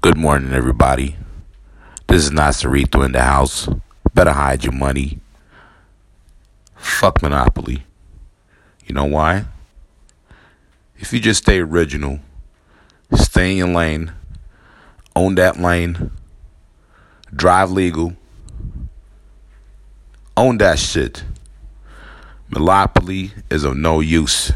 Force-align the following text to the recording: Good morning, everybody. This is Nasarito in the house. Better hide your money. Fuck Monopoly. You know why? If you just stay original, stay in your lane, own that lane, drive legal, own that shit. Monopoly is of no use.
Good 0.00 0.16
morning, 0.16 0.52
everybody. 0.52 1.16
This 2.06 2.24
is 2.24 2.30
Nasarito 2.30 3.04
in 3.04 3.10
the 3.10 3.20
house. 3.20 3.68
Better 4.14 4.30
hide 4.30 4.62
your 4.62 4.72
money. 4.72 5.18
Fuck 6.76 7.20
Monopoly. 7.20 7.82
You 8.86 8.94
know 8.94 9.06
why? 9.06 9.46
If 10.98 11.12
you 11.12 11.18
just 11.18 11.42
stay 11.42 11.58
original, 11.58 12.20
stay 13.12 13.50
in 13.50 13.56
your 13.56 13.68
lane, 13.74 14.12
own 15.16 15.34
that 15.34 15.58
lane, 15.58 16.12
drive 17.34 17.72
legal, 17.72 18.14
own 20.36 20.58
that 20.58 20.78
shit. 20.78 21.24
Monopoly 22.48 23.32
is 23.50 23.64
of 23.64 23.76
no 23.76 23.98
use. 23.98 24.52